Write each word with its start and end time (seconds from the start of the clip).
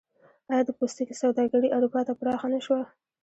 آیا 0.51 0.63
د 0.65 0.69
پوستکي 0.77 1.15
سوداګري 1.21 1.67
اروپا 1.75 2.01
ته 2.07 2.13
پراخه 2.19 2.47
نشوه؟ 2.53 2.81